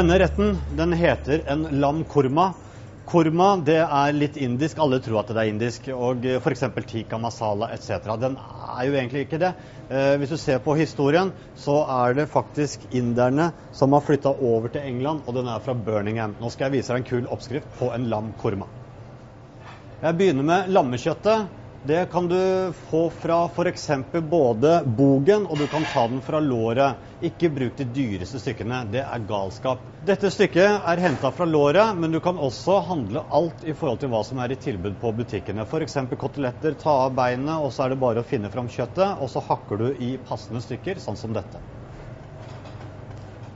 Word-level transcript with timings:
Denne 0.00 0.16
retten 0.16 0.54
den 0.72 0.92
heter 0.96 1.42
en 1.46 1.66
lam 1.80 1.98
korma. 2.08 2.54
Korma 3.04 3.48
det 3.60 3.82
er 3.82 4.14
litt 4.16 4.38
indisk. 4.40 4.78
Alle 4.80 4.96
tror 5.04 5.18
at 5.20 5.32
det 5.34 5.42
er 5.42 5.50
indisk. 5.50 5.90
Og 5.92 6.24
f.eks. 6.40 6.62
tikka 6.88 7.18
masala 7.20 7.68
etc. 7.74 8.06
Den 8.22 8.38
er 8.38 8.86
jo 8.86 8.94
egentlig 8.94 9.26
ikke 9.26 9.42
det. 9.42 9.50
Eh, 9.90 10.14
hvis 10.22 10.32
du 10.32 10.38
ser 10.40 10.64
på 10.64 10.78
historien, 10.78 11.34
så 11.52 11.82
er 11.98 12.16
det 12.16 12.30
faktisk 12.32 12.88
inderne 12.96 13.50
som 13.76 13.92
har 13.92 14.06
flytta 14.06 14.32
over 14.32 14.72
til 14.72 14.88
England, 14.88 15.20
og 15.26 15.36
den 15.36 15.52
er 15.52 15.60
fra 15.60 15.76
Birmingham. 15.76 16.38
Nå 16.40 16.48
skal 16.48 16.70
jeg 16.70 16.78
vise 16.78 16.94
deg 16.94 17.02
en 17.02 17.10
kul 17.10 17.28
oppskrift 17.36 17.68
på 17.76 17.92
en 17.92 18.08
lam 18.08 18.32
korma. 18.40 18.72
Jeg 20.00 20.16
begynner 20.16 20.48
med 20.54 20.72
lammekjøttet. 20.72 21.59
Det 21.82 22.10
kan 22.10 22.28
du 22.28 22.72
få 22.72 23.10
fra 23.10 23.46
f.eks. 23.48 23.90
både 24.12 24.82
bogen, 24.84 25.46
og 25.46 25.58
du 25.58 25.66
kan 25.66 25.86
ta 25.88 26.02
den 26.12 26.20
fra 26.20 26.36
låret. 26.44 26.98
Ikke 27.24 27.48
bruk 27.48 27.78
de 27.78 27.86
dyreste 27.88 28.36
stykkene. 28.42 28.82
Det 28.92 29.00
er 29.00 29.24
galskap. 29.24 29.86
Dette 30.04 30.28
stykket 30.28 30.84
er 30.84 31.00
henta 31.00 31.30
fra 31.32 31.46
låret, 31.48 31.96
men 31.96 32.12
du 32.12 32.20
kan 32.20 32.36
også 32.36 32.82
handle 32.84 33.24
alt 33.32 33.64
i 33.64 33.72
forhold 33.72 34.02
til 34.04 34.12
hva 34.12 34.20
som 34.28 34.42
er 34.44 34.52
i 34.52 34.60
tilbud 34.60 34.98
på 35.00 35.14
butikkene. 35.22 35.64
F.eks. 35.64 35.96
koteletter. 36.20 36.76
Ta 36.76 36.98
av 37.06 37.16
beinet, 37.16 37.56
og 37.56 37.72
så 37.72 37.86
er 37.86 37.94
det 37.94 38.02
bare 38.04 38.20
å 38.20 38.28
finne 38.28 38.52
fram 38.52 38.68
kjøttet. 38.68 39.16
Og 39.16 39.32
så 39.32 39.40
hakker 39.48 39.80
du 39.80 39.86
i 39.96 40.18
passende 40.20 40.60
stykker, 40.60 41.00
sånn 41.00 41.16
som 41.16 41.32
dette. 41.32 41.64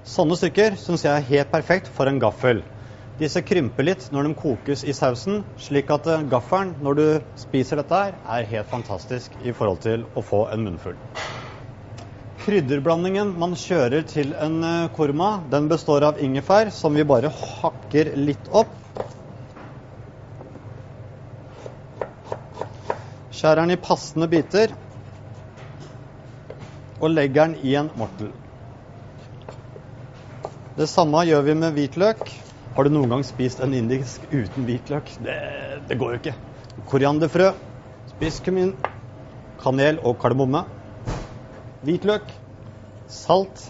Sånne 0.01 0.41
stykker 0.41 0.80
syns 0.80 1.04
jeg 1.04 1.12
er 1.12 1.29
helt 1.29 1.52
perfekt 1.52 1.93
for 1.93 2.09
en 2.09 2.24
gaffel. 2.24 2.65
Disse 3.14 3.45
krymper 3.46 3.86
litt 3.86 4.09
når 4.10 4.27
de 4.27 4.34
kokes 4.34 4.80
i 4.82 4.92
sausen, 4.96 5.45
slik 5.54 5.90
at 5.95 6.09
eh, 6.10 6.24
gaffelen, 6.26 6.73
når 6.82 6.96
du 6.98 7.04
spiser 7.38 7.79
dette 7.79 7.95
her, 7.95 8.16
er 8.26 8.48
helt 8.51 8.66
fantastisk 8.73 9.37
i 9.38 9.52
forhold 9.54 9.84
til 9.84 10.02
å 10.18 10.23
få 10.26 10.40
en 10.51 10.65
munnfull. 10.66 10.96
Krydderblandingen 12.43 13.30
man 13.38 13.54
kjører 13.54 14.02
til 14.10 14.34
en 14.34 14.56
eh, 14.66 14.88
korma, 14.96 15.37
den 15.52 15.71
består 15.71 16.09
av 16.10 16.18
ingefær, 16.18 16.73
som 16.74 16.98
vi 16.98 17.06
bare 17.06 17.30
hakker 17.30 18.16
litt 18.18 18.51
opp. 18.51 18.74
Skjærer 23.30 23.62
den 23.62 23.76
i 23.76 23.78
passende 23.78 24.26
biter 24.32 24.74
og 26.99 27.12
legger 27.12 27.45
den 27.45 27.60
i 27.62 27.76
en 27.78 27.95
mortel. 27.95 28.34
Det 30.74 30.90
samme 30.90 31.23
gjør 31.28 31.46
vi 31.46 31.62
med 31.62 31.78
hvitløk. 31.78 32.43
Har 32.75 32.89
du 32.89 32.91
noen 32.91 33.13
gang 33.13 33.21
spist 33.23 33.61
en 33.63 33.75
indisk 33.77 34.25
uten 34.33 34.65
hvitløk? 34.67 35.13
Det, 35.23 35.35
det 35.87 35.99
går 35.99 36.11
jo 36.11 36.19
ikke. 36.19 36.33
Korianderfrø, 36.91 37.53
spisskummin, 38.11 38.73
kanel 39.63 40.01
og 40.03 40.17
kardemomme. 40.19 40.65
Hvitløk, 41.87 42.35
salt 43.07 43.63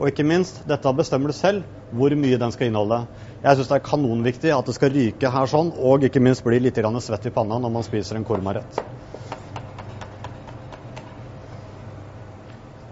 og 0.00 0.08
ikke 0.10 0.26
minst, 0.26 0.64
dette 0.66 0.96
bestemmer 0.98 1.30
du 1.30 1.38
selv 1.38 1.62
hvor 1.94 2.10
mye 2.18 2.40
den 2.42 2.50
skal 2.50 2.72
inneholde. 2.72 3.04
Jeg 3.44 3.54
syns 3.54 3.70
det 3.70 3.78
er 3.78 3.86
kanonviktig 3.86 4.50
at 4.50 4.66
det 4.66 4.74
skal 4.80 4.94
ryke 4.96 5.30
her 5.30 5.50
sånn, 5.54 5.70
og 5.78 6.02
ikke 6.02 6.22
minst 6.24 6.42
bli 6.42 6.58
litt 6.58 6.82
svett 7.06 7.30
i 7.30 7.34
panna 7.38 7.62
når 7.62 7.70
man 7.70 7.86
spiser 7.86 8.18
en 8.18 8.26
kormarett. 8.26 8.82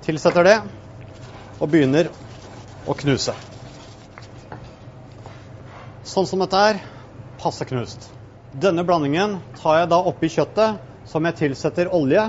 Tilsetter 0.07 0.47
det 0.47 0.61
og 1.59 1.67
begynner 1.67 2.15
å 2.87 2.95
knuse. 2.95 3.35
Sånn 6.13 6.27
som 6.29 6.43
dette 6.43 6.59
er, 6.61 6.81
passe 7.41 7.65
knust. 7.65 8.11
Denne 8.53 8.83
blandingen 8.85 9.39
tar 9.57 9.79
jeg 9.79 9.89
da 9.95 10.01
oppi 10.11 10.29
kjøttet, 10.29 10.83
som 11.09 11.25
jeg 11.25 11.39
tilsetter 11.39 11.89
olje. 11.97 12.27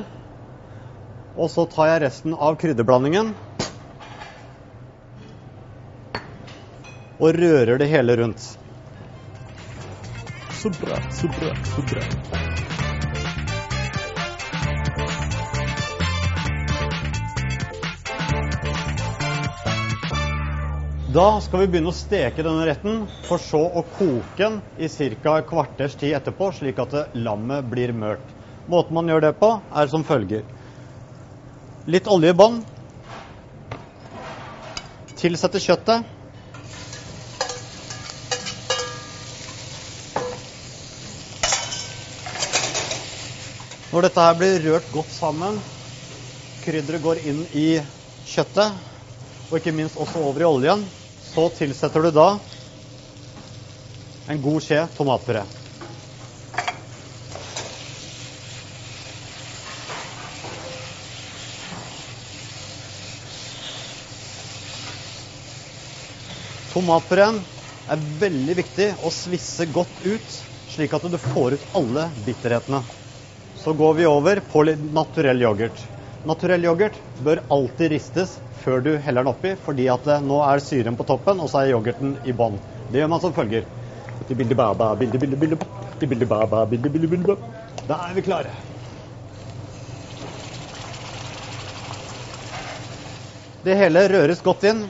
Og 1.36 1.52
så 1.52 1.66
tar 1.68 1.90
jeg 1.92 2.04
resten 2.06 2.38
av 2.38 2.56
krydderblandingen 2.62 3.34
og 7.20 7.36
rører 7.42 7.82
det 7.82 7.92
hele 7.92 8.16
rundt. 8.24 8.48
Så 10.62 10.72
bra, 10.80 11.04
så 11.12 11.36
bra, 11.36 11.52
så 11.76 11.88
bra. 11.92 12.43
Da 21.14 21.38
skal 21.46 21.60
vi 21.62 21.68
begynne 21.70 21.92
å 21.92 21.94
steke 21.94 22.42
denne 22.42 22.64
retten, 22.66 23.04
for 23.28 23.38
så 23.38 23.60
å 23.62 23.84
koke 23.86 24.40
den 24.40 24.56
i 24.82 24.88
ca. 25.22 25.34
kvarters 25.46 25.94
tid 26.00 26.16
etterpå, 26.18 26.48
slik 26.58 26.80
at 26.82 27.12
lammet 27.14 27.68
blir 27.70 27.92
mørt. 27.94 28.32
Måten 28.66 28.96
man 28.98 29.12
gjør 29.12 29.22
det 29.22 29.34
på, 29.38 29.50
er 29.70 29.92
som 29.92 30.02
følger. 30.08 30.48
Litt 31.86 32.08
olje 32.10 32.32
i 32.34 32.38
bånn. 32.40 32.64
Tilsette 35.22 35.62
kjøttet. 35.62 36.08
Når 43.94 44.08
dette 44.08 44.26
her 44.26 44.42
blir 44.42 44.60
rørt 44.66 44.90
godt 44.90 45.14
sammen, 45.14 45.62
krydderet 46.66 47.06
går 47.06 47.22
inn 47.22 47.46
i 47.54 47.70
kjøttet, 48.26 48.82
og 49.52 49.62
ikke 49.62 49.78
minst 49.78 50.00
også 50.02 50.26
over 50.26 50.42
i 50.42 50.50
oljen, 50.50 50.90
så 51.34 51.50
tilsetter 51.50 52.02
du 52.02 52.12
da 52.14 52.28
en 54.30 54.42
god 54.42 54.62
skje 54.62 54.84
tomatpuré. 54.98 55.42
Tomatpureen 66.74 67.42
er 67.94 68.06
veldig 68.22 68.58
viktig 68.58 68.88
å 69.02 69.12
svisse 69.14 69.66
godt 69.74 70.06
ut, 70.06 70.38
slik 70.74 70.94
at 70.94 71.10
du 71.10 71.18
får 71.22 71.58
ut 71.58 71.66
alle 71.82 72.08
bitterhetene. 72.26 72.84
Så 73.58 73.74
går 73.78 73.98
vi 74.00 74.08
over 74.10 74.42
på 74.54 74.64
litt 74.70 74.82
naturell 74.94 75.42
yoghurt. 75.42 75.82
Naturell 76.24 76.64
yoghurt 76.64 76.96
bør 77.20 77.42
alltid 77.52 77.90
ristes 77.92 78.38
før 78.62 78.80
du 78.86 78.94
heller 78.96 79.26
den 79.26 79.34
oppi, 79.34 79.50
fordi 79.60 79.90
at 79.92 80.06
eh, 80.08 80.22
nå 80.24 80.38
er 80.46 80.62
syren 80.64 80.96
på 80.96 81.04
toppen, 81.10 81.42
og 81.44 81.50
så 81.52 81.60
er 81.60 81.74
yoghurten 81.74 82.14
i 82.24 82.32
bånn. 82.32 82.56
Det 82.88 83.02
gjør 83.02 83.12
man 83.12 83.20
som 83.20 83.36
følger. 83.36 83.68
Da 87.90 88.00
er 88.08 88.16
vi 88.16 88.24
klare. 88.24 88.56
Det 93.68 93.76
hele 93.80 94.08
røres 94.16 94.44
godt 94.48 94.64
inn. 94.72 94.86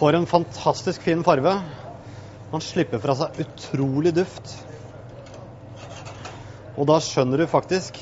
Får 0.00 0.18
en 0.18 0.26
fantastisk 0.26 1.06
fin 1.06 1.22
farve. 1.22 1.54
Man 2.50 2.66
slipper 2.66 2.98
fra 2.98 3.14
seg 3.14 3.44
utrolig 3.46 4.10
duft. 4.18 4.56
Og 6.74 6.90
da 6.90 6.98
skjønner 7.04 7.44
du 7.44 7.50
faktisk 7.50 7.98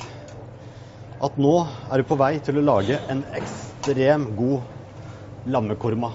at 1.18 1.38
nå 1.38 1.54
er 1.90 1.98
du 1.98 2.06
på 2.06 2.18
vei 2.18 2.36
til 2.44 2.60
å 2.60 2.64
lage 2.64 2.98
en 3.10 3.24
ekstrem 3.34 4.28
god 4.38 5.48
lammekorma. 5.50 6.12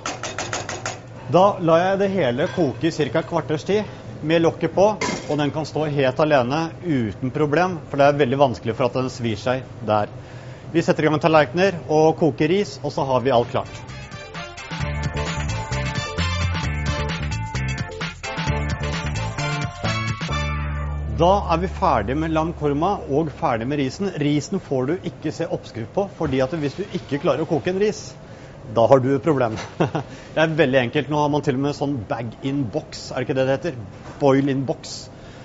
Da 1.33 1.43
lar 1.63 1.81
jeg 1.81 1.99
det 2.01 2.09
hele 2.13 2.47
koke 2.55 2.87
i 2.87 3.09
ca. 3.11 3.23
kvarters 3.23 3.63
tid 3.67 3.83
med 4.21 4.43
lokket 4.43 4.75
på, 4.75 4.87
og 5.29 5.37
den 5.39 5.51
kan 5.51 5.65
stå 5.65 5.85
helt 5.91 6.19
alene 6.19 6.69
uten 6.83 7.31
problem, 7.31 7.79
for 7.89 7.99
det 7.99 8.07
er 8.07 8.21
veldig 8.23 8.39
vanskelig 8.39 8.75
for 8.75 8.87
at 8.87 8.99
den 8.99 9.11
svir 9.11 9.39
seg 9.39 9.63
der. 9.79 10.11
Vi 10.71 10.81
setter 10.81 11.03
i 11.03 11.09
gang 11.11 11.19
tallerkener 11.19 11.83
og 11.87 12.15
koker 12.19 12.47
ris, 12.49 12.79
og 12.83 12.91
så 12.95 13.03
har 13.07 13.23
vi 13.23 13.35
alt 13.35 13.51
klart. 13.51 13.92
Da 21.13 21.29
er 21.53 21.59
vi 21.61 21.67
ferdig 21.69 22.15
med 22.17 22.31
lamkorma 22.33 22.95
og 23.13 23.27
ferdig 23.37 23.67
med 23.69 23.77
risen. 23.77 24.09
Risen 24.17 24.61
får 24.63 24.87
du 24.89 24.93
ikke 25.11 25.33
se 25.35 25.45
oppskrift 25.45 25.91
på, 25.93 26.07
fordi 26.17 26.39
at 26.41 26.55
hvis 26.57 26.77
du 26.79 26.81
ikke 26.87 27.19
klarer 27.21 27.43
å 27.43 27.49
koke 27.49 27.69
en 27.69 27.77
ris, 27.83 27.99
da 28.73 28.87
har 28.89 29.03
du 29.03 29.11
et 29.13 29.25
problem. 29.25 29.59
det 30.33 30.41
er 30.41 30.55
veldig 30.57 30.79
enkelt. 30.87 31.11
Nå 31.13 31.19
har 31.21 31.29
man 31.29 31.45
til 31.45 31.59
og 31.59 31.65
med 31.67 31.77
sånn 31.77 31.99
bag 32.09 32.33
in 32.41 32.63
box, 32.73 33.11
er 33.11 33.21
det 33.21 33.27
ikke 33.27 33.37
det 33.37 33.45
det 33.45 33.57
heter? 33.59 33.77
Boil 34.23 34.49
in 34.49 34.65
box. 34.65 34.95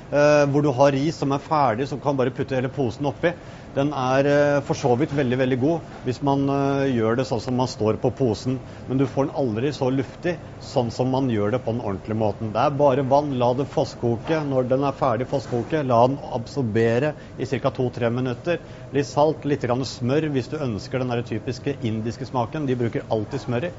Eh, 0.08 0.44
hvor 0.48 0.64
du 0.64 0.70
har 0.72 0.94
ris 0.94 1.18
som 1.20 1.32
er 1.36 1.42
ferdig, 1.44 1.84
du 1.90 1.98
kan 2.00 2.16
bare 2.16 2.32
putte 2.32 2.56
hele 2.56 2.70
posen 2.72 3.08
oppi. 3.10 3.34
Den 3.76 3.90
er 3.92 4.28
eh, 4.28 4.60
for 4.64 4.78
så 4.78 4.94
vidt 4.96 5.12
veldig 5.12 5.36
veldig 5.36 5.58
god 5.60 5.90
hvis 6.06 6.22
man 6.24 6.46
eh, 6.48 6.94
gjør 6.96 7.18
det 7.18 7.26
sånn 7.28 7.42
som 7.44 7.58
man 7.60 7.68
står 7.68 7.98
på 8.00 8.10
posen. 8.16 8.56
Men 8.88 9.02
du 9.02 9.04
får 9.04 9.28
den 9.28 9.36
aldri 9.42 9.72
så 9.76 9.90
luftig 9.92 10.38
sånn 10.64 10.88
som 10.94 11.12
man 11.12 11.28
gjør 11.28 11.52
det 11.52 11.60
på 11.66 11.76
den 11.76 11.84
ordentlige 11.84 12.16
måten. 12.22 12.54
Det 12.56 12.64
er 12.64 12.80
bare 12.80 13.04
vann. 13.10 13.36
La 13.38 13.50
det 13.58 13.68
fosskoke. 13.68 14.40
Når 14.48 14.72
den 14.72 14.88
er 14.88 14.96
ferdig 14.96 15.28
fosskoke, 15.28 15.84
la 15.84 16.00
den 16.08 16.16
absorbere 16.40 17.12
i 17.36 17.50
ca. 17.52 17.68
2-3 17.68 18.12
minutter. 18.16 18.64
Litt 18.96 19.10
salt, 19.12 19.44
litt 19.44 19.68
grann 19.68 19.84
smør 19.84 20.30
hvis 20.32 20.48
du 20.54 20.56
ønsker 20.56 21.04
den 21.04 21.12
der 21.12 21.24
typiske 21.28 21.76
indiske 21.84 22.30
smaken. 22.32 22.64
De 22.64 22.80
bruker 22.80 23.04
alltid 23.12 23.44
smør 23.44 23.68
i. 23.68 23.74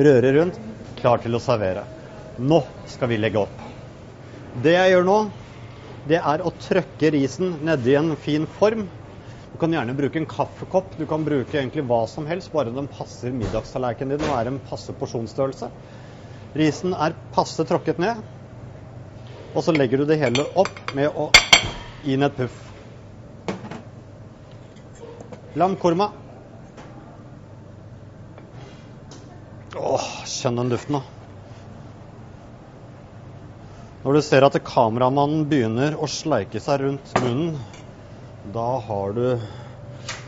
Røre 0.00 0.32
rundt. 0.40 0.58
Klar 0.96 1.20
til 1.20 1.36
å 1.36 1.44
servere. 1.44 1.84
Nå 2.40 2.64
skal 2.88 3.12
vi 3.12 3.20
legge 3.20 3.44
opp. 3.44 3.64
Det 4.64 4.72
jeg 4.72 4.94
gjør 4.94 5.04
nå, 5.06 5.18
det 6.08 6.20
er 6.20 6.42
å 6.44 6.52
trøkke 6.60 7.10
risen 7.14 7.58
nedi 7.64 7.94
en 7.96 8.12
fin 8.20 8.44
form 8.58 8.84
Du 9.54 9.58
kan 9.60 9.72
gjerne 9.72 9.94
bruke 9.94 10.18
en 10.18 10.26
kaffekopp. 10.26 10.96
Du 10.98 11.04
kan 11.06 11.22
bruke 11.22 11.54
egentlig 11.60 11.84
hva 11.86 12.00
som 12.10 12.26
helst, 12.26 12.50
bare 12.50 12.72
den 12.74 12.88
passer 12.90 13.30
middagstallerkenen 13.30 14.18
din 14.18 14.26
og 14.26 14.34
er 14.34 14.50
en 14.50 14.58
passe 14.66 14.90
porsjonsstørrelse. 14.98 15.68
Risen 16.58 16.96
er 16.98 17.14
passe 17.36 17.62
tråkket 17.62 18.02
ned. 18.02 18.18
Og 19.54 19.62
så 19.62 19.70
legger 19.76 20.02
du 20.02 20.08
det 20.10 20.18
hele 20.18 20.42
opp 20.58 20.74
med 20.98 21.14
å 21.14 21.28
gi 22.02 22.16
den 22.18 22.26
et 22.26 22.34
puff. 22.34 22.58
Lamkorma. 25.54 26.10
Åh, 29.78 30.08
kjenn 30.26 30.58
den 30.58 30.74
duften, 30.74 30.98
da. 30.98 31.23
Når 34.04 34.18
du 34.18 34.20
ser 34.20 34.44
at 34.44 34.56
kameramannen 34.60 35.46
begynner 35.48 35.94
å 35.96 36.04
sleike 36.12 36.60
seg 36.60 36.82
rundt 36.82 37.12
munnen, 37.22 37.54
da 38.52 38.66
har 38.84 39.14
du 39.16 39.22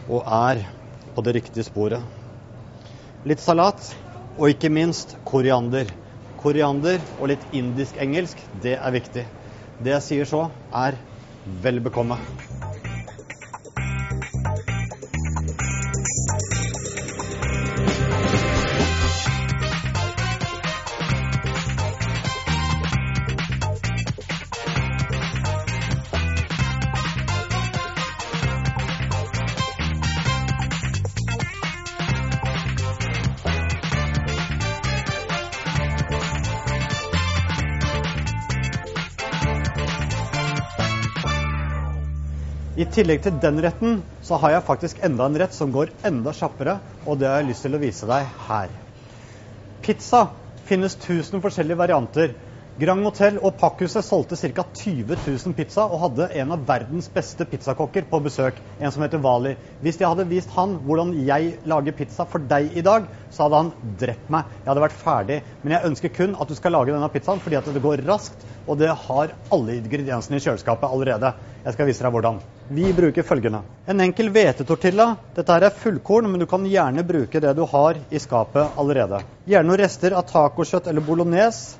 og 0.08 0.22
er 0.32 0.62
på 1.12 1.24
det 1.26 1.34
riktige 1.36 1.66
sporet. 1.66 2.00
Litt 3.28 3.42
salat, 3.44 3.84
og 4.38 4.48
ikke 4.48 4.72
minst 4.72 5.12
koriander. 5.28 5.92
Koriander 6.40 7.04
og 7.18 7.28
litt 7.34 7.44
indisk-engelsk, 7.52 8.40
det 8.64 8.78
er 8.78 8.96
viktig. 8.96 9.26
Det 9.76 9.92
jeg 9.98 10.06
sier 10.08 10.32
så, 10.32 10.46
er 10.72 10.96
vel 11.44 11.84
bekomme. 11.84 12.16
I 42.76 42.84
tillegg 42.92 43.22
til 43.24 43.38
den 43.40 43.56
retten, 43.64 44.02
så 44.20 44.36
har 44.42 44.52
jeg 44.52 44.66
faktisk 44.66 44.98
enda 45.06 45.24
en 45.30 45.38
rett 45.40 45.54
som 45.56 45.70
går 45.72 45.94
enda 46.04 46.34
kjappere, 46.36 46.74
og 47.08 47.16
det 47.16 47.30
har 47.30 47.38
jeg 47.40 47.48
lyst 47.48 47.64
til 47.64 47.76
å 47.78 47.80
vise 47.80 48.08
deg 48.10 48.26
her. 48.50 48.74
Pizza 49.80 50.26
finnes 50.68 50.98
1000 50.98 51.40
forskjellige 51.40 51.80
varianter. 51.80 52.34
Grand 52.76 53.00
Hotel 53.08 53.38
og 53.40 53.54
Pakkhuset 53.56 54.04
solgte 54.04 54.36
ca. 54.36 54.66
20 54.82 55.16
000 55.24 55.54
pizza 55.56 55.86
og 55.86 56.02
hadde 56.02 56.26
en 56.36 56.52
av 56.52 56.66
verdens 56.68 57.08
beste 57.14 57.46
pizzakokker 57.48 58.04
på 58.10 58.20
besøk, 58.26 58.58
en 58.76 58.92
som 58.92 59.06
heter 59.06 59.22
Wali. 59.24 59.54
Hvis 59.80 59.96
jeg 60.02 60.10
hadde 60.10 60.28
vist 60.28 60.52
han 60.58 60.74
hvordan 60.84 61.14
jeg 61.24 61.54
lager 61.64 61.96
pizza 61.96 62.26
for 62.28 62.44
deg 62.44 62.76
i 62.76 62.84
dag, 62.84 63.08
så 63.32 63.46
hadde 63.46 63.62
han 63.62 63.94
drept 64.02 64.28
meg. 64.36 64.52
Jeg 64.60 64.68
hadde 64.68 64.84
vært 64.84 64.98
ferdig. 65.00 65.40
Men 65.62 65.78
jeg 65.78 65.92
ønsker 65.92 66.12
kun 66.18 66.36
at 66.36 66.52
du 66.52 66.58
skal 66.60 66.76
lage 66.76 66.92
denne 66.92 67.08
pizzaen 67.14 67.40
fordi 67.40 67.56
at 67.56 67.72
det 67.72 67.84
går 67.88 68.04
raskt, 68.04 68.44
og 68.68 68.76
det 68.84 68.92
har 69.06 69.32
alle 69.48 69.78
ingrediensene 69.80 70.36
i 70.36 70.44
kjøleskapet 70.44 70.92
allerede. 70.92 71.32
Jeg 71.64 71.78
skal 71.78 71.88
vise 71.88 72.04
deg 72.04 72.12
hvordan. 72.18 72.44
Vi 72.68 72.92
bruker 72.92 73.22
følgende. 73.22 73.60
En 73.86 74.00
enkel 74.02 74.32
hvetetortilla. 74.34 75.12
Dette 75.36 75.54
her 75.54 75.68
er 75.68 75.74
fullkorn, 75.78 76.26
men 76.30 76.42
du 76.42 76.46
kan 76.50 76.64
gjerne 76.66 77.04
bruke 77.06 77.40
det 77.40 77.52
du 77.54 77.62
har 77.70 78.00
i 78.10 78.18
skapet 78.18 78.78
allerede. 78.80 79.20
Gjerne 79.46 79.70
noen 79.70 79.78
rester 79.84 80.16
av 80.18 80.26
tacokjøtt 80.26 80.88
eller 80.90 81.04
bolognese 81.06 81.78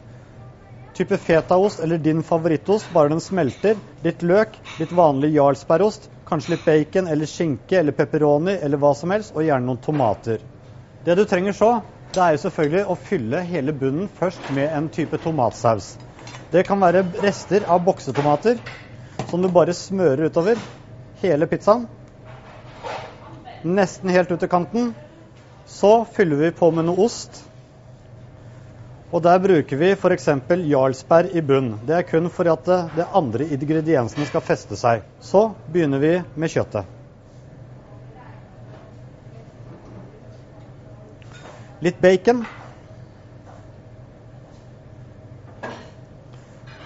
type 0.97 1.19
fetaost 1.21 1.83
eller 1.85 1.99
din 2.01 2.23
favorittost, 2.25 2.89
bare 2.95 3.11
den 3.13 3.21
smelter. 3.21 3.77
Litt 4.07 4.23
løk, 4.23 4.55
litt 4.81 4.95
vanlig 4.97 5.35
jarlsbergost, 5.35 6.07
kanskje 6.29 6.55
litt 6.55 6.65
bacon 6.65 7.11
eller 7.13 7.29
skinke 7.29 7.81
eller 7.81 7.93
pepperoni 7.93 8.55
eller 8.57 8.81
hva 8.81 8.95
som 8.97 9.13
helst, 9.13 9.35
og 9.35 9.45
gjerne 9.45 9.67
noen 9.67 9.83
tomater. 9.85 10.41
Det 11.05 11.19
du 11.19 11.25
trenger 11.29 11.53
så, 11.53 11.73
det 12.15 12.23
er 12.23 12.37
jo 12.37 12.45
selvfølgelig 12.47 12.87
å 12.89 12.97
fylle 13.11 13.43
hele 13.45 13.75
bunnen 13.77 14.09
først 14.09 14.49
med 14.49 14.73
en 14.73 14.89
type 14.89 15.19
tomatsaus. 15.21 15.97
Det 16.55 16.63
kan 16.65 16.81
være 16.81 17.05
rester 17.21 17.67
av 17.69 17.83
boksetomater 17.85 18.63
som 19.31 19.43
du 19.43 19.49
bare 19.53 19.75
smører 19.75 20.29
utover 20.31 20.61
hele 21.23 21.49
pizzaen. 21.51 21.87
Nesten 23.67 24.13
helt 24.15 24.31
ut 24.31 24.41
til 24.41 24.51
kanten. 24.51 24.95
Så 25.67 26.05
fyller 26.15 26.45
vi 26.45 26.55
på 26.55 26.71
med 26.71 26.87
noe 26.87 27.07
ost. 27.09 27.43
Og 29.15 29.23
der 29.23 29.39
bruker 29.43 29.79
vi 29.79 29.93
f.eks. 29.95 30.29
jarlsberg 30.71 31.35
i 31.35 31.43
bunn. 31.43 31.73
Det 31.87 31.95
er 31.97 32.07
kun 32.07 32.31
for 32.31 32.51
at 32.51 32.67
det 32.95 33.07
andre 33.15 33.47
ingrediensene 33.55 34.27
skal 34.27 34.45
feste 34.45 34.79
seg. 34.79 35.03
Så 35.21 35.49
begynner 35.73 36.03
vi 36.03 36.13
med 36.35 36.53
kjøttet. 36.53 36.93
Litt 41.83 41.99
bacon. 42.01 42.45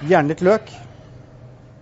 Gjerne 0.00 0.32
litt 0.32 0.44
løk. 0.44 0.72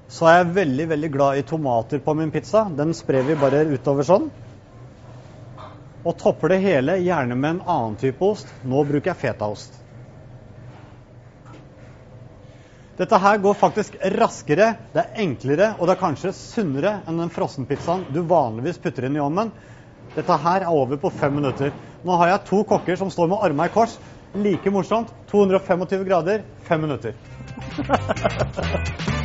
Så 0.09 0.25
er 0.25 0.39
jeg 0.39 0.55
veldig 0.57 0.87
veldig 0.95 1.09
glad 1.13 1.39
i 1.39 1.45
tomater 1.45 2.01
på 2.01 2.15
min 2.17 2.31
pizza. 2.33 2.65
Den 2.73 2.95
sprer 2.97 3.27
vi 3.29 3.37
bare 3.37 3.67
utover 3.69 4.07
sånn. 4.09 4.31
Og 6.09 6.15
topper 6.17 6.55
det 6.55 6.63
hele 6.65 6.97
gjerne 7.03 7.37
med 7.37 7.51
en 7.51 7.61
annen 7.67 7.99
type 8.01 8.25
ost. 8.25 8.49
Nå 8.65 8.87
bruker 8.89 9.13
jeg 9.13 9.21
fetaost. 9.27 9.77
Dette 12.99 13.19
her 13.23 13.37
går 13.39 13.55
faktisk 13.55 13.95
raskere, 14.17 14.73
det 14.91 15.03
er 15.05 15.21
enklere 15.23 15.69
og 15.77 15.87
det 15.87 15.93
er 15.95 16.01
kanskje 16.01 16.33
sunnere 16.35 16.97
enn 17.07 17.21
den 17.23 17.31
frossenpizzaen 17.31 18.09
du 18.11 18.25
vanligvis 18.27 18.81
putter 18.83 19.07
inn 19.07 19.15
i 19.15 19.23
ovnen. 19.23 19.53
Dette 20.17 20.39
her 20.43 20.65
er 20.65 20.73
over 20.73 20.99
på 20.99 21.13
fem 21.15 21.37
minutter. 21.39 21.71
Nå 22.03 22.17
har 22.19 22.33
jeg 22.33 22.47
to 22.49 22.65
kokker 22.67 22.99
som 22.99 23.13
står 23.15 23.31
med 23.31 23.45
armene 23.45 23.69
i 23.71 23.75
kors. 23.77 23.95
Like 24.35 24.73
morsomt. 24.75 25.13
225 25.31 26.03
grader, 26.09 26.43
fem 26.67 26.83
minutter. 26.89 27.15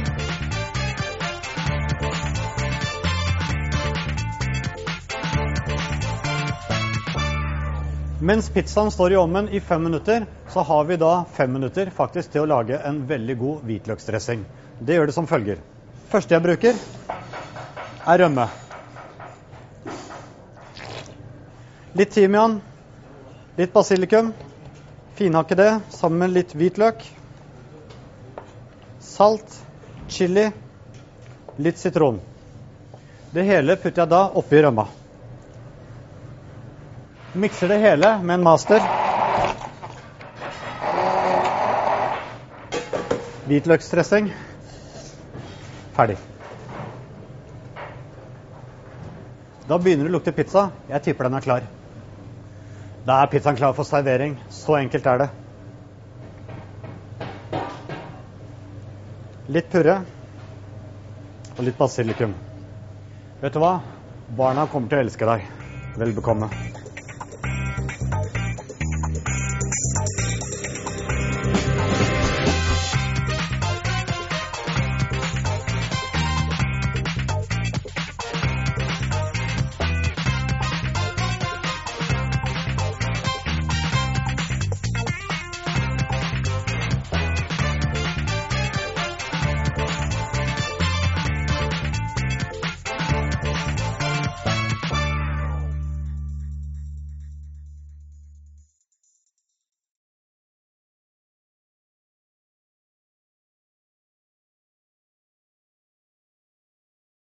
Mens 8.24 8.50
pizzaen 8.50 8.92
står 8.92 9.14
i 9.14 9.16
ovnen 9.20 9.50
i 9.50 9.60
fem 9.60 9.84
minutter, 9.84 10.26
så 10.50 10.62
har 10.64 10.86
vi 10.88 10.96
da 10.96 11.26
fem 11.34 11.52
minutter 11.52 11.90
faktisk 11.92 12.32
til 12.32 12.46
å 12.46 12.48
lage 12.48 12.78
en 12.88 13.02
veldig 13.08 13.36
god 13.42 13.66
hvitløksdressing. 13.68 14.46
Det 14.80 14.96
gjør 14.96 15.12
det 15.12 15.16
som 15.18 15.28
følger. 15.28 15.60
første 16.08 16.36
jeg 16.36 16.44
bruker, 16.46 16.80
er 18.08 18.24
rømme. 18.24 18.48
Litt 22.00 22.16
timian, 22.16 22.62
litt 23.58 23.76
basilikum. 23.76 24.32
Finhakke 25.20 25.60
det 25.60 25.70
sammen 25.92 26.24
med 26.24 26.36
litt 26.40 26.56
hvitløk. 26.56 27.04
Salt, 29.04 29.60
chili, 30.08 30.48
litt 31.60 31.78
sitron. 31.78 32.24
Det 33.36 33.44
hele 33.44 33.76
putter 33.76 34.06
jeg 34.06 34.16
da 34.16 34.30
oppi 34.32 34.64
rømma. 34.64 35.03
Mikser 37.34 37.68
det 37.68 37.78
hele 37.82 38.18
med 38.22 38.34
en 38.34 38.44
master. 38.44 38.84
Hvitløksdressing. 43.48 44.28
Ferdig. 45.96 46.18
Da 49.66 49.80
begynner 49.80 50.06
det 50.06 50.12
å 50.12 50.14
lukte 50.14 50.34
pizza. 50.38 50.68
Jeg 50.92 51.02
tipper 51.08 51.26
den 51.26 51.40
er 51.40 51.46
klar. 51.48 51.66
Da 53.08 53.18
er 53.24 53.34
pizzaen 53.34 53.58
klar 53.58 53.74
for 53.74 53.90
servering. 53.90 54.38
Så 54.54 54.78
enkelt 54.78 55.10
er 55.10 55.24
det. 55.24 55.30
Litt 59.58 59.74
purre 59.74 59.98
og 61.58 61.66
litt 61.66 61.82
basilikum. 61.82 62.38
Vet 63.42 63.58
du 63.58 63.62
hva? 63.66 63.74
Barna 64.38 64.70
kommer 64.70 64.94
til 64.94 65.02
å 65.02 65.06
elske 65.08 65.34
deg. 65.34 65.52
Vel 65.98 66.14
bekomme. 66.14 66.54